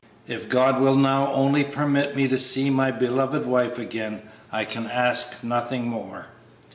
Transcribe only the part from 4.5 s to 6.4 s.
I can ask nothing more!"